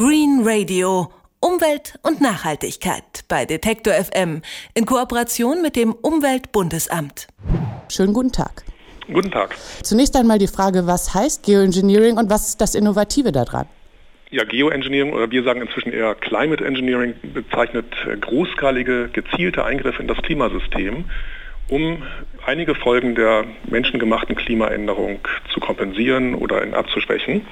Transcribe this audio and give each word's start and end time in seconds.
Green 0.00 0.40
Radio. 0.44 1.12
Umwelt 1.40 1.98
und 2.02 2.22
Nachhaltigkeit 2.22 3.02
bei 3.28 3.44
Detektor 3.44 3.92
FM 3.92 4.40
in 4.72 4.86
Kooperation 4.86 5.60
mit 5.60 5.76
dem 5.76 5.92
Umweltbundesamt. 5.92 7.28
Schönen 7.92 8.14
guten 8.14 8.32
Tag. 8.32 8.64
Guten 9.12 9.30
Tag. 9.30 9.54
Zunächst 9.82 10.16
einmal 10.16 10.38
die 10.38 10.46
Frage, 10.46 10.86
was 10.86 11.12
heißt 11.12 11.44
Geoengineering 11.44 12.16
und 12.16 12.30
was 12.30 12.48
ist 12.48 12.62
das 12.62 12.74
Innovative 12.74 13.30
daran? 13.30 13.66
Ja, 14.30 14.44
Geoengineering 14.44 15.12
oder 15.12 15.30
wir 15.30 15.42
sagen 15.42 15.60
inzwischen 15.60 15.92
eher 15.92 16.14
Climate 16.14 16.64
Engineering 16.64 17.12
bezeichnet 17.34 17.94
großskalige, 18.22 19.10
gezielte 19.12 19.66
Eingriffe 19.66 20.00
in 20.00 20.08
das 20.08 20.16
Klimasystem, 20.22 21.04
um 21.68 22.04
einige 22.46 22.74
Folgen 22.74 23.16
der 23.16 23.44
menschengemachten 23.68 24.34
Klimaänderung 24.34 25.18
zu 25.52 25.60
kompensieren 25.60 26.34
oder 26.34 26.62
abzuschwächen. 26.72 27.42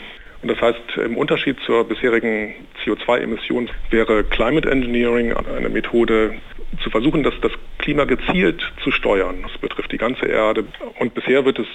Und 0.43 0.51
das 0.51 0.61
heißt, 0.61 0.79
im 1.05 1.17
Unterschied 1.17 1.57
zur 1.67 1.85
bisherigen 1.85 2.55
CO2-Emission 2.85 3.71
wäre 3.91 4.23
Climate 4.25 4.71
Engineering 4.71 5.33
eine 5.33 5.69
Methode, 5.69 6.35
zu 6.83 6.91
versuchen, 6.91 7.23
das, 7.23 7.35
das 7.41 7.53
Klima 7.79 8.05
gezielt 8.05 8.63
zu 8.83 8.91
steuern. 8.91 9.43
Das 9.43 9.59
betrifft 9.59 9.91
die 9.93 9.99
ganze 9.99 10.27
Erde. 10.27 10.65
Und 10.99 11.15
bisher 11.15 11.45
wird 11.45 11.59
es 11.59 11.67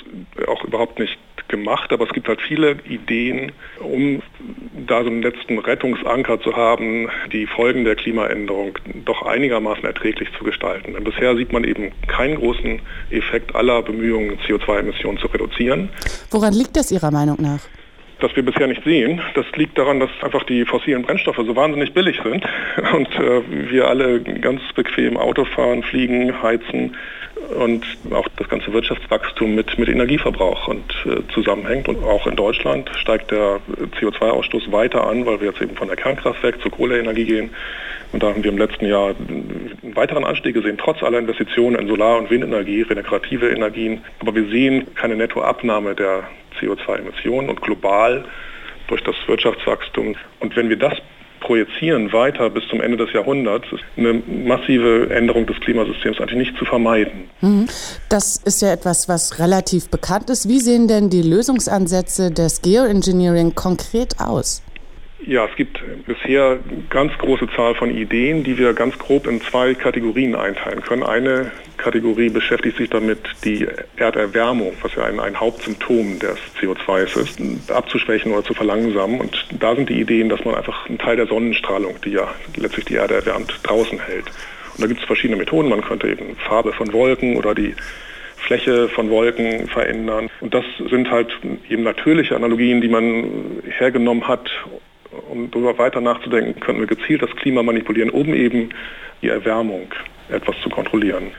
auch 0.47 0.63
überhaupt 0.63 0.99
nicht 0.99 1.17
gemacht, 1.47 1.91
aber 1.91 2.05
es 2.05 2.13
gibt 2.13 2.27
halt 2.27 2.41
viele 2.41 2.77
Ideen, 2.85 3.52
um 3.79 4.21
da 4.88 5.03
so 5.03 5.09
einen 5.09 5.21
letzten 5.21 5.59
Rettungsanker 5.59 6.39
zu 6.41 6.55
haben, 6.55 7.09
die 7.31 7.47
Folgen 7.47 7.85
der 7.85 7.95
Klimaänderung 7.95 8.77
doch 9.05 9.23
einigermaßen 9.23 9.83
erträglich 9.83 10.30
zu 10.38 10.43
gestalten. 10.43 10.93
Denn 10.93 11.03
bisher 11.03 11.35
sieht 11.35 11.52
man 11.52 11.63
eben 11.63 11.91
keinen 12.07 12.35
großen 12.35 12.81
Effekt 13.09 13.55
aller 13.55 13.81
Bemühungen, 13.81 14.39
CO2-Emissionen 14.47 15.17
zu 15.17 15.27
reduzieren. 15.27 15.89
Woran 16.31 16.53
liegt 16.53 16.75
das 16.75 16.91
Ihrer 16.91 17.11
Meinung 17.11 17.38
nach? 17.39 17.59
Das 18.23 18.35
wir 18.35 18.43
bisher 18.43 18.67
nicht 18.67 18.83
sehen. 18.83 19.21
Das 19.35 19.45
liegt 19.55 19.77
daran, 19.77 19.99
dass 19.99 20.09
einfach 20.21 20.43
die 20.43 20.65
fossilen 20.65 21.03
Brennstoffe 21.03 21.37
so 21.37 21.55
wahnsinnig 21.55 21.93
billig 21.93 22.19
sind 22.23 22.45
und 22.93 23.13
äh, 23.15 23.41
wir 23.71 23.88
alle 23.88 24.21
ganz 24.21 24.61
bequem 24.73 25.17
Auto 25.17 25.45
fahren, 25.45 25.83
fliegen, 25.83 26.41
heizen 26.41 26.95
und 27.59 27.85
auch 28.11 28.27
das 28.38 28.47
ganze 28.47 28.71
Wirtschaftswachstum 28.71 29.55
mit, 29.55 29.77
mit 29.77 29.89
Energieverbrauch 29.89 30.67
und 30.69 30.83
äh, 31.05 31.21
zusammenhängt. 31.33 31.88
Und 31.89 32.03
auch 32.03 32.25
in 32.25 32.35
Deutschland 32.35 32.89
steigt 32.95 33.31
der 33.31 33.59
CO2-Ausstoß 33.99 34.71
weiter 34.71 35.05
an, 35.05 35.25
weil 35.25 35.41
wir 35.41 35.49
jetzt 35.49 35.61
eben 35.61 35.75
von 35.75 35.87
der 35.87 35.97
Kernkraftwerk 35.97 36.61
zur 36.61 36.71
Kohleenergie 36.71 37.25
gehen. 37.25 37.49
Und 38.14 38.22
da 38.22 38.28
haben 38.28 38.44
wir 38.44 38.52
im 38.52 38.58
letzten 38.59 38.86
Jahr 38.86 39.09
einen 39.09 39.94
weiteren 39.95 40.23
Anstieg 40.23 40.53
gesehen, 40.53 40.78
trotz 40.78 41.02
aller 41.03 41.17
Investitionen 41.17 41.75
in 41.75 41.88
Solar- 41.88 42.20
und 42.20 42.30
Windenergie, 42.30 42.83
regenerative 42.83 43.50
Energien. 43.50 44.02
Aber 44.20 44.33
wir 44.36 44.47
sehen 44.50 44.88
keine 44.95 45.16
Nettoabnahme 45.16 45.95
der 45.95 46.23
CO2-Emissionen 46.59 47.50
und 47.50 47.61
global 47.61 48.23
durch 48.88 49.03
das 49.03 49.16
Wirtschaftswachstum. 49.25 50.16
Und 50.39 50.55
wenn 50.55 50.70
wir 50.70 50.78
das 50.78 50.94
projizieren 51.39 52.14
weiter 52.14 52.50
bis 52.50 52.67
zum 52.70 52.81
Ende 52.81 52.97
des 52.97 53.11
Jahrhunderts, 53.14 53.66
ist 53.72 53.83
eine 53.97 54.14
massive 54.14 55.09
Änderung 55.09 55.45
des 55.45 55.59
Klimasystems 55.59 56.20
eigentlich 56.20 56.48
nicht 56.48 56.58
zu 56.58 56.66
vermeiden. 56.66 57.30
Mhm. 57.42 57.67
Das 58.09 58.38
ist 58.38 58.61
ja 58.61 58.72
etwas, 58.72 59.09
was 59.09 59.39
relativ 59.39 59.89
bekannt 59.89 60.30
ist. 60.30 60.48
Wie 60.48 60.59
sehen 60.59 60.88
denn 60.88 61.09
die 61.09 61.22
Lösungsansätze 61.22 62.31
des 62.31 62.61
Geoengineering 62.61 63.55
konkret 63.55 64.20
aus? 64.20 64.64
Ja, 65.25 65.45
es 65.45 65.55
gibt 65.55 65.81
bisher 66.05 66.59
ganz 66.89 67.13
große 67.17 67.47
Zahl 67.55 67.75
von 67.75 67.95
Ideen, 67.95 68.43
die 68.43 68.57
wir 68.57 68.73
ganz 68.73 68.97
grob 68.99 69.25
in 69.25 69.41
zwei 69.41 69.73
Kategorien 69.73 70.35
einteilen 70.35 70.81
können. 70.81 71.03
Eine 71.03 71.52
Kategorie 71.77 72.30
beschäftigt 72.30 72.77
sich 72.77 72.89
damit, 72.89 73.19
die 73.45 73.65
Erderwärmung, 73.95 74.73
was 74.81 74.95
ja 74.95 75.05
ein, 75.05 75.21
ein 75.21 75.39
Hauptsymptom 75.39 76.19
des 76.19 76.38
CO2 76.59 77.03
ist, 77.03 77.71
abzuschwächen 77.71 78.33
oder 78.33 78.43
zu 78.43 78.53
verlangsamen. 78.53 79.21
Und 79.21 79.45
da 79.59 79.75
sind 79.75 79.89
die 79.89 80.02
Ideen, 80.02 80.27
dass 80.27 80.43
man 80.43 80.55
einfach 80.55 80.89
einen 80.89 80.97
Teil 80.97 81.15
der 81.15 81.27
Sonnenstrahlung, 81.27 81.95
die 82.03 82.11
ja 82.11 82.27
letztlich 82.58 82.85
die 82.85 82.95
Erde 82.95 83.15
erwärmt, 83.15 83.59
draußen 83.63 83.99
hält. 84.02 84.25
Und 84.75 84.83
da 84.83 84.87
gibt 84.87 84.99
es 84.99 85.05
verschiedene 85.05 85.37
Methoden. 85.37 85.69
Man 85.69 85.81
könnte 85.81 86.09
eben 86.09 86.35
Farbe 86.35 86.73
von 86.73 86.91
Wolken 86.91 87.37
oder 87.37 87.55
die 87.55 87.75
Fläche 88.36 88.89
von 88.89 89.09
Wolken 89.09 89.69
verändern. 89.69 90.30
Und 90.42 90.53
das 90.53 90.65
sind 90.89 91.09
halt 91.09 91.31
eben 91.69 91.83
natürliche 91.83 92.36
Analogien, 92.36 92.81
die 92.81 92.89
man 92.89 93.61
hergenommen 93.77 94.27
hat, 94.27 94.49
um 95.29 95.49
darüber 95.51 95.77
weiter 95.77 96.01
nachzudenken, 96.01 96.59
könnten 96.59 96.81
wir 96.81 96.87
gezielt 96.87 97.21
das 97.21 97.35
Klima 97.35 97.63
manipulieren, 97.63 98.09
um 98.09 98.33
eben 98.33 98.69
die 99.21 99.29
Erwärmung 99.29 99.87
etwas 100.29 100.55
zu 100.61 100.69
kontrollieren. 100.69 101.31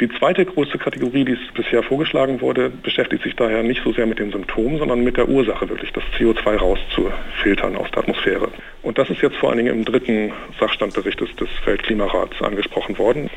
Die 0.00 0.08
zweite 0.18 0.44
große 0.44 0.78
Kategorie, 0.78 1.24
die 1.24 1.36
bisher 1.54 1.82
vorgeschlagen 1.82 2.40
wurde, 2.40 2.70
beschäftigt 2.70 3.22
sich 3.22 3.36
daher 3.36 3.62
nicht 3.62 3.82
so 3.84 3.92
sehr 3.92 4.06
mit 4.06 4.18
den 4.18 4.32
Symptomen, 4.32 4.78
sondern 4.78 5.04
mit 5.04 5.16
der 5.16 5.28
Ursache, 5.28 5.68
wirklich 5.68 5.92
das 5.92 6.02
CO2 6.18 6.56
rauszufiltern 6.56 7.76
aus 7.76 7.90
der 7.90 7.98
Atmosphäre. 7.98 8.48
Und 8.82 8.98
das 8.98 9.10
ist 9.10 9.22
jetzt 9.22 9.36
vor 9.36 9.50
allen 9.50 9.58
Dingen 9.58 9.74
im 9.74 9.84
dritten 9.84 10.32
Sachstandbericht 10.58 11.20
des, 11.20 11.34
des 11.36 11.48
Weltklimarats 11.64 12.40
angesprochen 12.42 12.98
worden. 12.98 13.30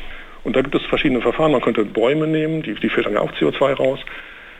Und 0.44 0.56
da 0.56 0.62
gibt 0.62 0.76
es 0.76 0.84
verschiedene 0.86 1.22
Verfahren. 1.22 1.52
Man 1.52 1.62
könnte 1.62 1.84
Bäume 1.84 2.28
nehmen, 2.28 2.62
die, 2.62 2.74
die 2.76 2.90
filtern 2.90 3.14
ja 3.14 3.22
auch 3.22 3.32
CO2 3.34 3.74
raus. 3.74 4.00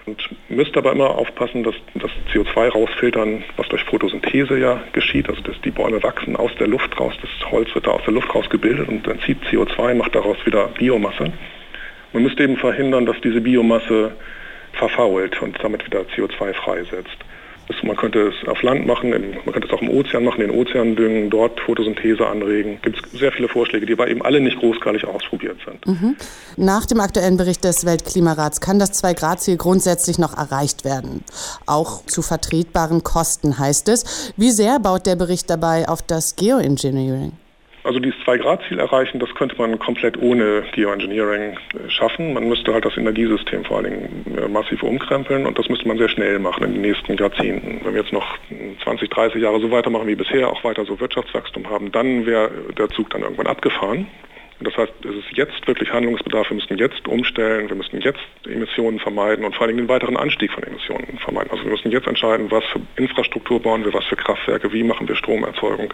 Und 0.06 0.30
müsst 0.50 0.78
aber 0.78 0.92
immer 0.92 1.10
aufpassen, 1.10 1.64
dass 1.64 1.76
das 1.96 2.12
CO2 2.32 2.70
rausfiltern, 2.70 3.44
was 3.58 3.68
durch 3.70 3.84
Photosynthese 3.86 4.58
ja 4.60 4.84
geschieht. 4.94 5.28
Also 5.28 5.42
dass 5.42 5.60
die 5.62 5.72
Bäume 5.72 6.04
wachsen 6.04 6.36
aus 6.36 6.52
der 6.60 6.68
Luft 6.68 7.00
raus, 7.00 7.16
das 7.22 7.52
Holz 7.52 7.74
wird 7.74 7.88
da 7.88 7.92
aus 7.92 8.04
der 8.04 8.14
Luft 8.14 8.34
raus 8.34 8.50
gebildet 8.50 8.88
und 8.88 9.08
dann 9.08 9.20
zieht 9.22 9.44
CO2, 9.46 9.96
macht 9.96 10.14
daraus 10.14 10.38
wieder 10.46 10.68
Biomasse. 10.68 11.34
Man 12.14 12.24
müsste 12.24 12.44
eben 12.44 12.58
verhindern, 12.58 13.06
dass 13.06 13.20
diese 13.22 13.42
Biomasse 13.42 14.16
verfault 14.74 15.42
und 15.42 15.58
damit 15.64 15.86
wieder 15.86 16.02
CO2 16.02 16.54
freisetzt. 16.54 17.18
Man 17.84 17.96
könnte 17.96 18.30
es 18.30 18.48
auf 18.48 18.62
Land 18.62 18.86
machen, 18.86 19.10
man 19.10 19.54
könnte 19.54 19.68
es 19.68 19.74
auch 19.74 19.82
im 19.82 19.90
Ozean 19.90 20.24
machen, 20.24 20.42
den 20.42 20.52
Ozean 20.52 20.96
düngen, 20.96 21.30
dort 21.30 21.60
Photosynthese 21.60 22.26
anregen. 22.26 22.78
Es 22.78 22.82
gibt 22.82 23.10
sehr 23.12 23.32
viele 23.32 23.48
Vorschläge, 23.48 23.86
die 23.86 23.94
aber 23.94 24.08
eben 24.08 24.22
alle 24.24 24.40
nicht 24.40 24.58
großskalig 24.60 25.06
ausprobiert 25.06 25.58
sind. 25.66 25.86
Mhm. 25.86 26.16
Nach 26.58 26.86
dem 26.86 27.00
aktuellen 27.00 27.38
Bericht 27.38 27.64
des 27.64 27.86
Weltklimarats 27.86 28.62
kann 28.62 28.80
das 28.80 29.04
2-Grad-Ziel 29.04 29.58
grundsätzlich 29.58 30.18
noch 30.18 30.36
erreicht 30.36 30.84
werden. 30.84 31.24
Auch 31.66 32.06
zu 32.06 32.22
vertretbaren 32.22 33.04
Kosten 33.04 33.60
heißt 33.60 33.90
es. 33.90 34.34
Wie 34.38 34.52
sehr 34.52 34.80
baut 34.80 35.06
der 35.06 35.16
Bericht 35.16 35.50
dabei 35.50 35.88
auf 35.88 36.02
das 36.02 36.36
Geoengineering? 36.36 37.34
Also 37.86 38.00
dieses 38.00 38.20
Zwei-Grad-Ziel 38.24 38.80
erreichen, 38.80 39.20
das 39.20 39.34
könnte 39.36 39.56
man 39.58 39.78
komplett 39.78 40.18
ohne 40.20 40.64
Geoengineering 40.72 41.52
äh, 41.52 41.88
schaffen. 41.88 42.34
Man 42.34 42.50
müsste 42.50 42.74
halt 42.74 42.84
das 42.84 42.98
Energiesystem 42.98 43.64
vor 43.64 43.78
allen 43.78 43.86
Dingen 43.86 44.38
äh, 44.38 44.48
massiv 44.48 44.82
umkrempeln 44.82 45.46
und 45.46 45.60
das 45.60 45.70
müsste 45.70 45.88
man 45.88 46.00
sehr 46.00 46.10
schnell 46.10 46.40
machen 46.40 46.64
in 46.64 46.74
den 46.74 46.82
nächsten 46.82 47.16
Jahrzehnten. 47.16 47.82
Wenn 47.84 47.94
wir 47.94 48.02
jetzt 48.02 48.12
noch 48.12 48.26
20, 48.84 49.08
30 49.12 49.40
Jahre 49.40 49.60
so 49.60 49.70
weitermachen 49.70 50.08
wie 50.08 50.16
bisher, 50.16 50.50
auch 50.50 50.64
weiter 50.64 50.84
so 50.84 51.00
Wirtschaftswachstum 51.00 51.70
haben, 51.70 51.92
dann 51.92 52.26
wäre 52.26 52.50
der 52.76 52.90
Zug 52.90 53.12
dann 53.12 53.22
irgendwann 53.22 53.46
abgefahren. 53.46 54.08
Das 54.62 54.76
heißt, 54.78 54.94
es 55.04 55.16
ist 55.18 55.38
jetzt 55.38 55.68
wirklich 55.68 55.92
Handlungsbedarf. 55.94 56.50
Wir 56.50 56.56
müssen 56.56 56.80
jetzt 56.80 57.08
umstellen, 57.08 57.70
wir 57.70 57.76
müssen 57.76 58.02
jetzt 58.02 58.20
Emissionen 58.48 59.00
vermeiden 59.00 59.46
und 59.46 59.54
vor 59.54 59.68
allem 59.68 59.78
den 59.78 59.90
weiteren 59.90 60.18
Anstieg 60.18 60.52
von 60.52 60.64
Emissionen 60.64 61.20
vermeiden. 61.20 61.52
Also 61.52 61.64
wir 61.66 61.72
müssen 61.72 61.92
jetzt 61.92 62.08
entscheiden, 62.08 62.50
was 62.50 62.64
für 62.66 62.80
Infrastruktur 62.96 63.62
bauen 63.62 63.86
wir, 63.86 63.94
was 63.94 64.06
für 64.06 64.16
Kraftwerke, 64.16 64.74
wie 64.74 64.84
machen 64.84 65.08
wir 65.08 65.16
Stromerzeugung. 65.16 65.94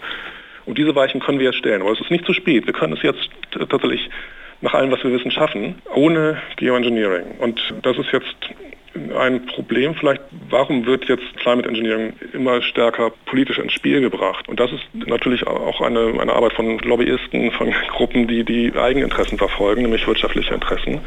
Und 0.66 0.78
diese 0.78 0.96
Weichen 0.96 1.20
können 1.20 1.40
wir 1.40 1.48
jetzt 1.48 1.58
stellen. 1.58 1.82
Aber 1.82 1.92
es 1.92 2.02
ist 2.02 2.12
nicht 2.12 2.26
zu 2.26 2.34
spät. 2.34 2.66
Wir 2.66 2.74
können 2.74 2.94
es 2.94 3.02
jetzt 3.02 3.30
tatsächlich 3.52 4.10
nach 4.62 4.74
allem, 4.74 4.92
was 4.92 5.04
wir 5.04 5.12
wissen, 5.12 5.32
schaffen, 5.32 5.82
ohne 5.94 6.42
Geoengineering. 6.58 7.26
Und 7.40 7.60
das 7.82 7.98
ist 7.98 8.12
jetzt 8.12 8.36
ein 9.18 9.46
Problem 9.46 9.96
vielleicht, 9.96 10.22
warum 10.50 10.86
wird 10.86 11.06
jetzt 11.06 11.24
Climate 11.38 11.68
Engineering 11.68 12.14
immer 12.34 12.62
stärker 12.62 13.12
politisch 13.26 13.58
ins 13.58 13.74
Spiel 13.74 14.02
gebracht? 14.02 14.48
Und 14.50 14.60
das 14.60 14.72
ist 14.72 14.84
natürlich 14.94 15.48
auch 15.48 15.82
eine, 15.82 16.20
eine 16.20 16.34
Arbeit 16.34 16.54
von 16.54 16.78
Lobbyisten, 16.80 17.52
von 17.52 17.74
Gruppen, 17.90 18.28
die 18.28 18.44
die 18.44 18.74
Eigeninteressen 18.76 19.38
verfolgen, 19.38 19.84
nämlich 19.84 20.06
wirtschaftliche 20.06 20.54
Interessen 20.54 21.02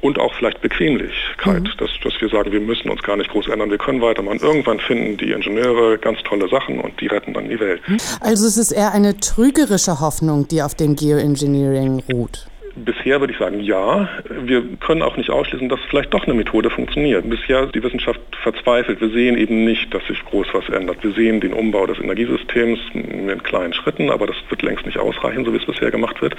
und 0.00 0.18
auch 0.18 0.34
vielleicht 0.34 0.60
Bequemlichkeit, 0.60 1.62
mhm. 1.62 1.70
dass, 1.78 1.90
dass 2.02 2.20
wir 2.20 2.28
sagen, 2.28 2.52
wir 2.52 2.60
müssen 2.60 2.90
uns 2.90 3.02
gar 3.02 3.16
nicht 3.16 3.30
groß 3.30 3.48
ändern, 3.48 3.70
wir 3.70 3.78
können 3.78 4.00
weitermachen. 4.00 4.38
Irgendwann 4.40 4.80
finden 4.80 5.16
die 5.16 5.32
Ingenieure 5.32 5.98
ganz 5.98 6.22
tolle 6.22 6.48
Sachen 6.48 6.80
und 6.80 7.00
die 7.00 7.06
retten 7.06 7.34
dann 7.34 7.48
die 7.48 7.60
Welt. 7.60 7.80
Mhm. 7.86 7.98
Also 8.20 8.46
es 8.46 8.56
ist 8.56 8.72
eher 8.72 8.92
eine 8.92 9.18
trügerische 9.18 10.00
Hoffnung, 10.00 10.48
die 10.48 10.62
auf 10.62 10.74
dem 10.74 10.96
Geoengineering 10.96 12.02
ruht. 12.12 12.46
Bisher 12.76 13.20
würde 13.20 13.32
ich 13.32 13.38
sagen, 13.38 13.60
ja. 13.60 14.08
Wir 14.28 14.62
können 14.78 15.02
auch 15.02 15.16
nicht 15.16 15.28
ausschließen, 15.28 15.68
dass 15.68 15.80
vielleicht 15.88 16.14
doch 16.14 16.24
eine 16.24 16.34
Methode 16.34 16.70
funktioniert. 16.70 17.28
Bisher 17.28 17.64
ist 17.64 17.74
die 17.74 17.82
Wissenschaft 17.82 18.20
verzweifelt. 18.42 19.00
Wir 19.00 19.10
sehen 19.10 19.36
eben 19.36 19.64
nicht, 19.64 19.92
dass 19.92 20.06
sich 20.06 20.24
groß 20.24 20.46
was 20.52 20.68
ändert. 20.68 21.02
Wir 21.02 21.12
sehen 21.12 21.40
den 21.40 21.52
Umbau 21.52 21.86
des 21.86 21.98
Energiesystems 21.98 22.78
in 22.94 23.42
kleinen 23.42 23.74
Schritten, 23.74 24.08
aber 24.10 24.26
das 24.26 24.36
wird 24.48 24.62
längst 24.62 24.86
nicht 24.86 24.98
ausreichen, 24.98 25.44
so 25.44 25.52
wie 25.52 25.58
es 25.58 25.66
bisher 25.66 25.90
gemacht 25.90 26.22
wird. 26.22 26.36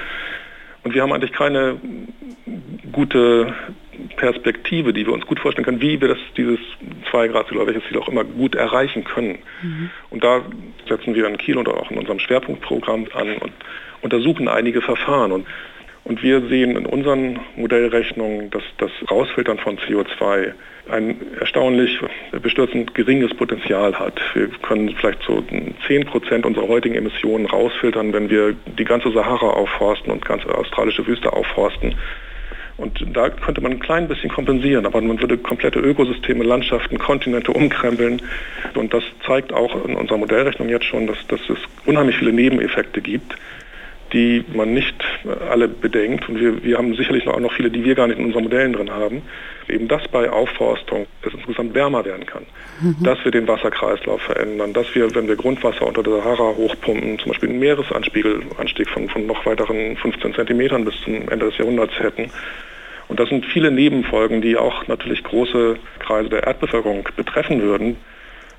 Und 0.84 0.94
wir 0.94 1.02
haben 1.02 1.14
eigentlich 1.14 1.34
keine 1.34 1.78
gute 2.92 3.54
Perspektive, 4.16 4.94
die 4.94 5.06
wir 5.06 5.14
uns 5.14 5.26
gut 5.28 5.40
vorstellen 5.40 5.66
können, 5.66 5.82
wie 5.82 6.02
wir 6.02 6.08
das, 6.08 6.18
dieses 6.36 6.60
2 7.12 7.28
Grad 7.28 7.48
Ziel 7.48 7.58
oder 7.58 7.68
welches 7.68 7.88
Ziel 7.88 8.00
auch 8.00 8.10
immer 8.10 8.24
gut 8.24 8.56
erreichen 8.56 9.04
können. 9.04 9.38
Mhm. 9.62 9.90
Und 10.10 10.24
da 10.24 10.42
setzen 10.88 11.14
wir 11.14 11.28
in 11.28 11.38
Kiel 11.38 11.58
und 11.58 11.70
auch 11.70 11.92
in 11.92 11.98
unserem 11.98 12.20
Schwerpunktprogramm 12.20 13.08
an 13.14 13.34
und 13.38 13.54
untersuchen 14.02 14.48
einige 14.48 14.82
Verfahren. 14.82 15.32
Und, 15.32 15.48
Und 16.12 16.22
wir 16.24 16.42
sehen 16.50 16.76
in 16.76 16.86
unseren 16.86 17.40
Modellrechnungen, 17.56 18.50
dass 18.50 18.64
das 18.80 18.92
Rausfiltern 19.10 19.58
von 19.60 19.78
CO2 19.78 20.52
ein 20.92 21.16
erstaunlich 21.40 22.00
bestürzend 22.42 22.94
geringes 22.94 23.34
Potenzial 23.34 23.98
hat. 23.98 24.20
Wir 24.34 24.50
können 24.62 24.94
vielleicht 25.00 25.24
so 25.24 25.42
10 25.88 26.06
Prozent 26.08 26.46
unserer 26.46 26.68
heutigen 26.68 26.96
Emissionen 26.96 27.46
rausfiltern, 27.46 28.12
wenn 28.12 28.30
wir 28.30 28.54
die 28.78 28.84
ganze 28.84 29.10
Sahara 29.14 29.52
aufforsten 29.52 30.12
und 30.12 30.26
ganze 30.26 30.54
australische 30.54 31.08
Wüste 31.08 31.32
aufforsten. 31.32 31.96
Und 32.76 33.06
da 33.14 33.30
könnte 33.30 33.62
man 33.62 33.72
ein 33.72 33.80
klein 33.80 34.10
bisschen 34.10 34.32
kompensieren, 34.32 34.86
aber 34.86 35.00
man 35.00 35.22
würde 35.22 35.38
komplette 35.38 35.80
Ökosysteme, 35.80 36.44
Landschaften, 36.44 36.98
Kontinente 36.98 37.54
umkrempeln. 37.54 38.22
Und 38.76 38.94
das 38.94 39.04
zeigt 39.26 39.54
auch 39.54 39.86
in 39.86 39.96
unserer 39.96 40.18
Modellrechnung 40.18 40.68
jetzt 40.68 40.88
schon, 40.88 41.08
dass, 41.08 41.26
dass 41.28 41.40
es 41.50 41.60
unheimlich 41.86 42.18
viele 42.18 42.34
Nebeneffekte 42.34 43.00
gibt 43.00 43.34
die 44.14 44.44
man 44.54 44.74
nicht 44.74 44.96
alle 45.50 45.68
bedenkt. 45.68 46.28
Und 46.28 46.40
wir, 46.40 46.64
wir 46.64 46.78
haben 46.78 46.96
sicherlich 46.96 47.28
auch 47.28 47.40
noch 47.40 47.54
viele, 47.54 47.70
die 47.70 47.84
wir 47.84 47.96
gar 47.96 48.08
nicht 48.08 48.20
in 48.20 48.26
unseren 48.26 48.44
Modellen 48.44 48.74
drin 48.74 48.92
haben. 48.92 49.22
Eben 49.70 49.88
das 49.88 50.08
bei 50.10 50.30
Aufforstung, 50.30 51.08
es 51.26 51.34
insgesamt 51.34 51.74
wärmer 51.74 52.04
werden 52.04 52.26
kann. 52.26 52.46
Mhm. 52.82 53.04
Dass 53.04 53.24
wir 53.24 53.32
den 53.32 53.48
Wasserkreislauf 53.48 54.22
verändern, 54.22 54.74
dass 54.74 54.94
wir, 54.96 55.14
wenn 55.16 55.28
wir 55.28 55.36
Grundwasser 55.36 55.88
unter 55.88 56.04
der 56.04 56.18
Sahara 56.18 56.56
hochpumpen, 56.56 57.20
zum 57.20 57.32
Beispiel 57.32 57.50
einen 57.50 57.60
Meeresanspiegelanstieg 57.60 58.90
von, 58.90 59.08
von 59.10 59.26
noch 59.26 59.46
weiteren 59.46 59.96
15 59.98 60.34
Zentimetern 60.34 60.84
bis 60.84 60.96
zum 61.04 61.30
Ende 61.30 61.46
des 61.46 61.58
Jahrhunderts 61.58 61.98
hätten. 62.00 62.32
Und 63.08 63.20
das 63.20 63.30
sind 63.30 63.46
viele 63.46 63.72
Nebenfolgen, 63.72 64.42
die 64.42 64.58
auch 64.58 64.88
natürlich 64.88 65.24
große 65.24 65.78
Kreise 66.00 66.30
der 66.30 66.44
Erdbevölkerung 66.44 67.08
betreffen 67.16 67.62
würden. 67.62 67.98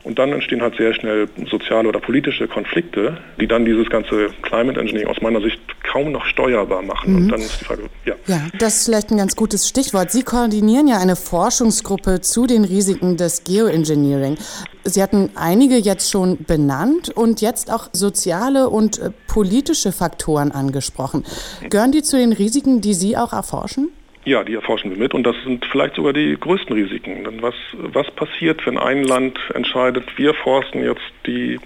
Und 0.04 0.18
dann 0.18 0.32
entstehen 0.32 0.62
halt 0.62 0.76
sehr 0.76 0.92
schnell 0.94 1.28
soziale 1.48 1.88
oder 1.88 2.00
politische 2.00 2.48
Konflikte, 2.48 3.18
die 3.40 3.46
dann 3.46 3.64
dieses 3.64 3.88
ganze 3.88 4.30
Climate 4.42 4.80
Engineering 4.80 5.08
aus 5.08 5.20
meiner 5.20 5.40
Sicht 5.40 5.60
kaum 5.84 6.10
noch 6.10 6.24
steuerbar 6.26 6.82
machen. 6.82 7.12
Mhm. 7.12 7.16
Und 7.16 7.28
dann 7.28 7.40
ist 7.40 7.60
die 7.60 7.64
Frage, 7.64 7.82
ja. 8.04 8.14
Ja, 8.26 8.48
das 8.58 8.78
ist 8.78 8.86
vielleicht 8.86 9.10
ein 9.10 9.18
ganz 9.18 9.36
gutes 9.36 9.68
Stichwort. 9.68 10.10
Sie 10.10 10.24
koordinieren 10.24 10.88
ja 10.88 10.98
eine 10.98 11.14
Forschungsgruppe 11.14 12.20
zu 12.20 12.46
den 12.46 12.64
Risiken 12.64 13.16
des 13.16 13.44
Geoengineering. 13.44 14.38
Sie 14.84 15.00
hatten 15.00 15.30
einige 15.36 15.76
jetzt 15.76 16.10
schon 16.10 16.44
benannt 16.44 17.10
und 17.10 17.40
jetzt 17.40 17.72
auch 17.72 17.88
soziale 17.92 18.68
und 18.68 18.98
äh, 18.98 19.10
politische 19.28 19.92
Faktoren 19.92 20.50
angesprochen. 20.50 21.24
Gehören 21.70 21.92
die 21.92 22.02
zu 22.02 22.16
den 22.16 22.32
Risiken, 22.32 22.80
die 22.80 22.94
Sie 22.94 23.16
auch 23.16 23.32
erforschen? 23.32 23.90
Ja, 24.24 24.44
die 24.44 24.54
erforschen 24.54 24.90
wir 24.90 24.98
mit 24.98 25.14
und 25.14 25.24
das 25.24 25.34
sind 25.44 25.64
vielleicht 25.66 25.96
sogar 25.96 26.12
die 26.12 26.36
größten 26.38 26.74
Risiken. 26.74 27.24
Denn 27.24 27.42
was, 27.42 27.54
was 27.72 28.08
passiert, 28.12 28.64
wenn 28.66 28.78
ein 28.78 29.02
Land 29.02 29.38
entscheidet, 29.54 30.16
wir 30.16 30.32
forsten 30.32 30.84
jetzt 30.84 31.02
die 31.26 31.58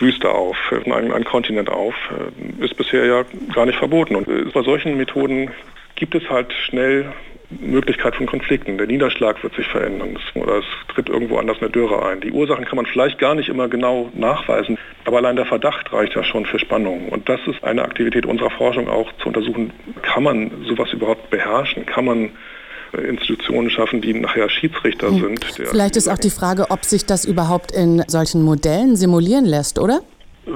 Wüste 0.00 0.30
auf, 0.30 0.56
einen, 0.72 1.12
einen 1.12 1.24
Kontinent 1.24 1.68
auf, 1.68 1.94
äh, 2.10 2.64
ist 2.64 2.76
bisher 2.76 3.04
ja 3.04 3.24
gar 3.54 3.66
nicht 3.66 3.78
verboten. 3.78 4.16
Und 4.16 4.26
äh, 4.28 4.50
bei 4.52 4.62
solchen 4.62 4.96
Methoden 4.96 5.50
gibt 5.94 6.14
es 6.14 6.28
halt 6.28 6.52
schnell 6.52 7.12
Möglichkeit 7.50 8.16
von 8.16 8.26
Konflikten. 8.26 8.78
Der 8.78 8.86
Niederschlag 8.86 9.42
wird 9.42 9.54
sich 9.54 9.66
verändern 9.66 10.18
oder 10.34 10.58
es 10.58 10.64
tritt 10.88 11.08
irgendwo 11.08 11.36
anders 11.38 11.58
eine 11.60 11.70
Dürre 11.70 12.04
ein. 12.06 12.20
Die 12.20 12.30
Ursachen 12.30 12.64
kann 12.64 12.76
man 12.76 12.86
vielleicht 12.86 13.18
gar 13.18 13.34
nicht 13.34 13.48
immer 13.48 13.68
genau 13.68 14.10
nachweisen, 14.14 14.78
aber 15.10 15.18
allein 15.18 15.34
der 15.34 15.46
Verdacht 15.46 15.92
reicht 15.92 16.14
ja 16.14 16.22
schon 16.22 16.46
für 16.46 16.60
Spannung. 16.60 17.08
Und 17.08 17.28
das 17.28 17.40
ist 17.48 17.64
eine 17.64 17.82
Aktivität 17.82 18.26
unserer 18.26 18.50
Forschung 18.50 18.88
auch 18.88 19.10
zu 19.20 19.26
untersuchen, 19.26 19.72
kann 20.02 20.22
man 20.22 20.52
sowas 20.68 20.92
überhaupt 20.92 21.30
beherrschen? 21.30 21.84
Kann 21.84 22.04
man 22.04 22.30
äh, 22.92 23.00
Institutionen 23.08 23.70
schaffen, 23.70 24.00
die 24.00 24.14
nachher 24.14 24.48
Schiedsrichter 24.48 25.08
hm. 25.08 25.20
sind. 25.20 25.44
Vielleicht 25.44 25.96
ist 25.96 26.06
auch 26.06 26.16
die 26.16 26.30
Frage, 26.30 26.70
ob 26.70 26.84
sich 26.84 27.06
das 27.06 27.24
überhaupt 27.24 27.72
in 27.72 28.04
solchen 28.06 28.42
Modellen 28.42 28.94
simulieren 28.94 29.46
lässt, 29.46 29.80
oder? 29.80 30.00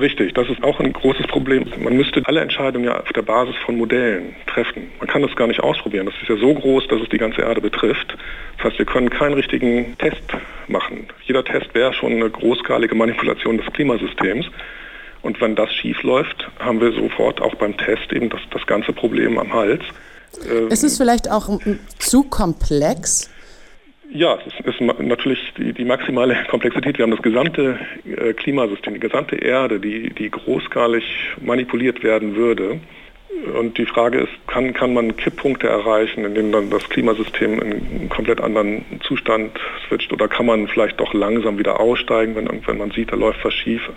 Richtig, 0.01 0.35
das 0.35 0.49
ist 0.49 0.63
auch 0.63 0.81
ein 0.81 0.93
großes 0.93 1.27
Problem. 1.27 1.67
Man 1.79 1.97
müsste 1.97 2.23
alle 2.25 2.41
Entscheidungen 2.41 2.85
ja 2.87 3.01
auf 3.01 3.13
der 3.13 3.23
Basis 3.23 3.55
von 3.65 3.77
Modellen 3.77 4.35
treffen. 4.47 4.91
Man 4.99 5.09
kann 5.09 5.23
das 5.23 5.35
gar 5.37 5.47
nicht 5.47 5.61
ausprobieren. 5.61 6.07
Das 6.07 6.15
ist 6.21 6.29
ja 6.29 6.37
so 6.37 6.55
groß, 6.55 6.89
dass 6.89 7.01
es 7.01 7.09
die 7.09 7.19
ganze 7.19 7.43
Erde 7.43 7.61
betrifft. 7.61 8.17
Das 8.57 8.67
heißt, 8.67 8.79
wir 8.79 8.87
können 8.87 9.11
keinen 9.11 9.35
richtigen 9.35 9.97
Test 9.99 10.23
machen. 10.69 11.07
Jeder 11.25 11.45
Test 11.45 11.75
wäre 11.75 11.93
schon 11.95 12.13
eine 12.13 12.29
großskalige 12.29 12.95
Manipulation 12.95 13.59
des 13.59 13.67
Klimasystems. 13.73 14.47
Und 15.23 15.41
wenn 15.41 15.55
das 15.55 15.73
schief 15.73 16.03
läuft, 16.03 16.49
haben 16.59 16.81
wir 16.81 16.93
sofort 16.93 17.41
auch 17.41 17.55
beim 17.55 17.77
Test 17.77 18.13
eben 18.13 18.29
das, 18.29 18.41
das 18.51 18.67
ganze 18.67 18.93
Problem 18.93 19.39
am 19.39 19.53
Hals. 19.53 19.83
Ist 20.71 20.85
es 20.85 20.99
vielleicht 20.99 21.31
auch 21.31 21.59
zu 21.99 22.25
komplex? 22.25 23.31
Ja, 24.11 24.39
es 24.47 24.67
ist, 24.67 24.81
natürlich 24.81 25.41
die, 25.57 25.73
die, 25.73 25.85
maximale 25.85 26.37
Komplexität. 26.51 26.99
Wir 26.99 27.05
haben 27.05 27.11
das 27.11 27.23
gesamte 27.23 27.79
äh, 28.05 28.33
Klimasystem, 28.35 28.95
die 28.95 29.01
gesamte 29.01 29.37
Erde, 29.37 29.81
die, 29.81 30.11
die 30.11 30.31
großskalig 30.31 31.05
manipuliert 31.41 32.03
werden 32.03 32.37
würde. 32.37 32.81
Und 33.59 33.79
die 33.79 33.87
Frage 33.87 34.21
ist, 34.21 34.33
kann, 34.47 34.73
kann 34.73 34.95
man 34.95 35.17
Kipppunkte 35.17 35.69
erreichen, 35.69 36.25
in 36.25 36.35
denen 36.35 36.53
dann 36.53 36.71
das 36.71 36.89
Klimasystem 36.89 37.55
in 37.55 37.73
einen 37.73 38.09
komplett 38.09 38.41
anderen 38.41 38.85
Zustand 39.03 39.59
switcht? 39.89 40.13
Oder 40.13 40.29
kann 40.29 40.47
man 40.47 40.69
vielleicht 40.69 41.01
doch 41.01 41.13
langsam 41.15 41.59
wieder 41.59 41.81
aussteigen, 41.81 42.37
wenn, 42.37 42.49
wenn 42.67 42.79
man 42.79 42.91
sieht, 42.93 43.11
da 43.11 43.17
läuft 43.17 43.45
was 43.45 43.55
schief? 43.55 43.91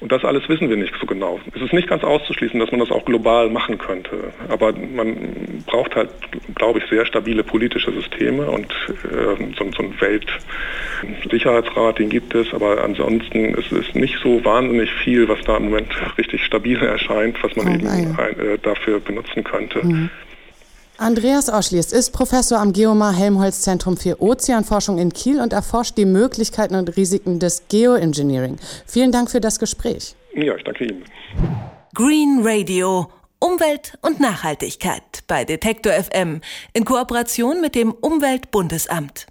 Und 0.00 0.12
das 0.12 0.24
alles 0.24 0.48
wissen 0.48 0.68
wir 0.68 0.76
nicht 0.76 0.92
so 1.00 1.06
genau. 1.06 1.40
Es 1.54 1.62
ist 1.62 1.72
nicht 1.72 1.88
ganz 1.88 2.04
auszuschließen, 2.04 2.60
dass 2.60 2.70
man 2.70 2.80
das 2.80 2.90
auch 2.90 3.06
global 3.06 3.48
machen 3.48 3.78
könnte. 3.78 4.30
Aber 4.48 4.72
man 4.72 5.64
braucht 5.66 5.96
halt, 5.96 6.10
glaube 6.54 6.80
ich, 6.80 6.84
sehr 6.90 7.06
stabile 7.06 7.42
politische 7.42 7.90
Systeme 7.92 8.50
und 8.50 8.66
äh, 8.66 9.36
so, 9.58 9.64
so 9.74 9.82
ein 9.82 9.94
Weltsicherheitsrat, 9.98 11.98
den 11.98 12.10
gibt 12.10 12.34
es. 12.34 12.52
Aber 12.52 12.84
ansonsten 12.84 13.54
ist 13.54 13.72
es 13.72 13.94
nicht 13.94 14.16
so 14.22 14.44
wahnsinnig 14.44 14.92
viel, 15.02 15.26
was 15.28 15.40
da 15.46 15.56
im 15.56 15.64
Moment 15.64 15.88
richtig 16.18 16.44
stabil 16.44 16.76
erscheint, 16.82 17.42
was 17.42 17.56
man 17.56 17.68
oh, 17.68 17.74
eben 17.74 17.86
ein, 17.86 18.14
äh, 18.38 18.58
dafür 18.62 19.00
benutzen 19.00 19.44
könnte. 19.44 19.82
Mhm. 19.84 20.10
Andreas 20.98 21.50
Oschlies 21.50 21.92
ist 21.92 22.12
Professor 22.12 22.58
am 22.58 22.72
Geomar 22.72 23.12
Helmholtz 23.12 23.60
Zentrum 23.60 23.98
für 23.98 24.22
Ozeanforschung 24.22 24.96
in 24.98 25.12
Kiel 25.12 25.40
und 25.40 25.52
erforscht 25.52 25.98
die 25.98 26.06
Möglichkeiten 26.06 26.74
und 26.74 26.96
Risiken 26.96 27.38
des 27.38 27.68
Geoengineering. 27.68 28.56
Vielen 28.86 29.12
Dank 29.12 29.30
für 29.30 29.40
das 29.40 29.58
Gespräch. 29.58 30.16
Ja, 30.34 30.56
ich 30.56 30.64
danke 30.64 30.84
Ihnen. 30.84 31.04
Green 31.94 32.40
Radio. 32.42 33.08
Umwelt 33.38 33.98
und 34.00 34.18
Nachhaltigkeit 34.20 35.02
bei 35.28 35.44
Detektor 35.44 35.92
FM 35.92 36.40
in 36.72 36.86
Kooperation 36.86 37.60
mit 37.60 37.74
dem 37.74 37.92
Umweltbundesamt. 37.92 39.26